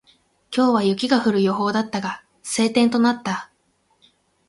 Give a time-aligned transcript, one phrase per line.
[0.51, 3.51] 今日は雪が降る予報だったが、晴天となった。